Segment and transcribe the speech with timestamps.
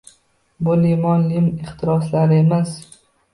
[0.67, 2.75] Bu limmo-lim ehtiroslar emas.